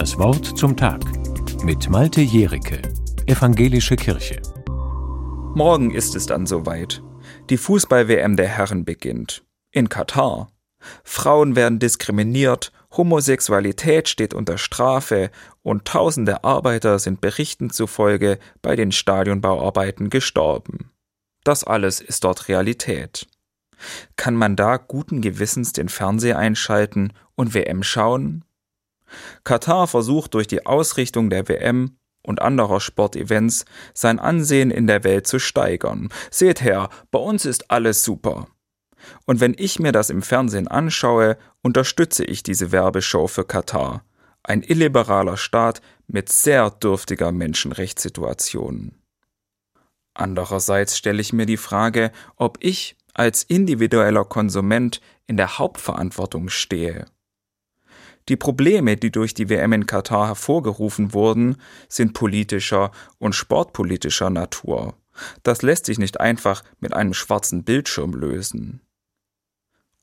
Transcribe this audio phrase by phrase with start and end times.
[0.00, 1.02] Das Wort zum Tag
[1.62, 2.80] mit Malte Jericke,
[3.26, 4.40] Evangelische Kirche.
[5.54, 7.02] Morgen ist es dann soweit.
[7.50, 9.44] Die Fußball-WM der Herren beginnt.
[9.72, 10.48] In Katar.
[11.04, 15.30] Frauen werden diskriminiert, Homosexualität steht unter Strafe
[15.60, 20.90] und tausende Arbeiter sind Berichten zufolge bei den Stadionbauarbeiten gestorben.
[21.44, 23.26] Das alles ist dort Realität.
[24.16, 28.46] Kann man da guten Gewissens den Fernseher einschalten und WM schauen?
[29.44, 33.64] Katar versucht durch die Ausrichtung der WM und anderer Sportevents
[33.94, 36.08] sein Ansehen in der Welt zu steigern.
[36.30, 38.48] Seht her, bei uns ist alles super.
[39.26, 44.04] Und wenn ich mir das im Fernsehen anschaue, unterstütze ich diese Werbeshow für Katar,
[44.42, 48.92] ein illiberaler Staat mit sehr dürftiger Menschenrechtssituation.
[50.12, 57.06] Andererseits stelle ich mir die Frage, ob ich als individueller Konsument in der Hauptverantwortung stehe.
[58.30, 61.56] Die Probleme, die durch die WM in Katar hervorgerufen wurden,
[61.88, 64.94] sind politischer und sportpolitischer Natur.
[65.42, 68.82] Das lässt sich nicht einfach mit einem schwarzen Bildschirm lösen.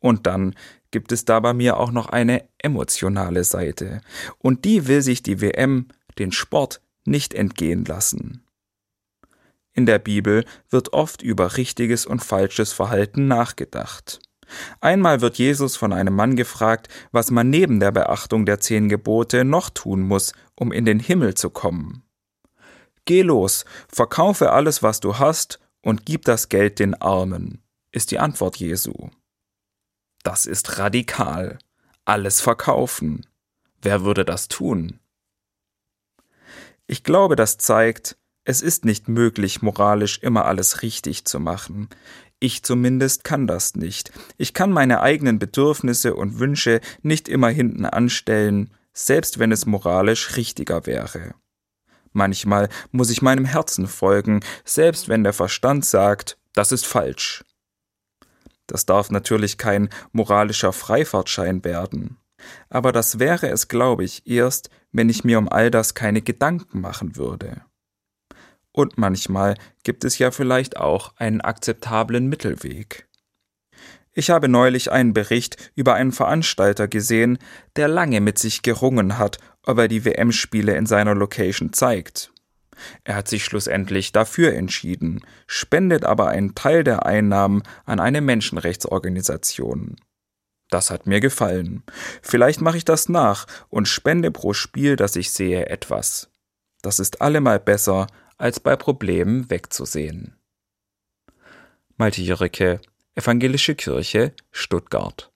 [0.00, 0.56] Und dann
[0.90, 4.00] gibt es da bei mir auch noch eine emotionale Seite.
[4.38, 5.86] Und die will sich die WM,
[6.18, 8.42] den Sport, nicht entgehen lassen.
[9.72, 14.18] In der Bibel wird oft über richtiges und falsches Verhalten nachgedacht.
[14.80, 19.44] Einmal wird Jesus von einem Mann gefragt, was man neben der Beachtung der zehn Gebote
[19.44, 22.02] noch tun muss, um in den Himmel zu kommen.
[23.04, 28.18] Geh los, verkaufe alles, was du hast, und gib das Geld den Armen, ist die
[28.18, 29.10] Antwort Jesu.
[30.24, 31.58] Das ist radikal.
[32.04, 33.24] Alles verkaufen.
[33.80, 34.98] Wer würde das tun?
[36.88, 38.16] Ich glaube, das zeigt,
[38.48, 41.88] es ist nicht möglich, moralisch immer alles richtig zu machen.
[42.38, 44.12] Ich zumindest kann das nicht.
[44.36, 50.36] Ich kann meine eigenen Bedürfnisse und Wünsche nicht immer hinten anstellen, selbst wenn es moralisch
[50.36, 51.34] richtiger wäre.
[52.12, 57.44] Manchmal muss ich meinem Herzen folgen, selbst wenn der Verstand sagt, das ist falsch.
[58.68, 62.16] Das darf natürlich kein moralischer Freifahrtschein werden.
[62.68, 66.80] Aber das wäre es, glaube ich, erst, wenn ich mir um all das keine Gedanken
[66.80, 67.62] machen würde.
[68.76, 69.54] Und manchmal
[69.84, 73.08] gibt es ja vielleicht auch einen akzeptablen Mittelweg.
[74.12, 77.38] Ich habe neulich einen Bericht über einen Veranstalter gesehen,
[77.76, 82.30] der lange mit sich gerungen hat, ob er die WM-Spiele in seiner Location zeigt.
[83.04, 89.96] Er hat sich schlussendlich dafür entschieden, spendet aber einen Teil der Einnahmen an eine Menschenrechtsorganisation.
[90.68, 91.82] Das hat mir gefallen.
[92.20, 96.28] Vielleicht mache ich das nach und spende pro Spiel, das ich sehe, etwas.
[96.82, 100.36] Das ist allemal besser, als bei Problemen wegzusehen.
[101.96, 102.80] Malte Jöricke,
[103.14, 105.32] Evangelische Kirche, Stuttgart